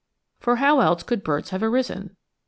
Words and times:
For 0.39 0.55
how 0.55 0.79
else 0.79 1.03
could 1.03 1.23
Birds 1.23 1.51
have 1.51 1.61
arisen? 1.61 2.15